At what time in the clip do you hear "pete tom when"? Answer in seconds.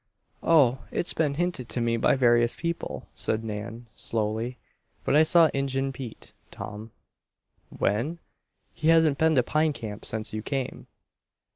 5.93-8.17